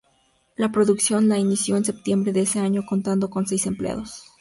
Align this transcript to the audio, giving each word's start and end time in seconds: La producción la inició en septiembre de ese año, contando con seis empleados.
La 0.57 0.71
producción 0.71 1.27
la 1.27 1.37
inició 1.37 1.77
en 1.77 1.85
septiembre 1.85 2.33
de 2.33 2.41
ese 2.41 2.57
año, 2.57 2.87
contando 2.87 3.29
con 3.29 3.45
seis 3.45 3.67
empleados. 3.67 4.23